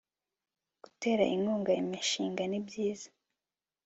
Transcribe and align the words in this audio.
gutera 0.83 1.23
inkunga 1.35 1.71
imishinga 1.81 2.43
nibyiza 2.47 3.09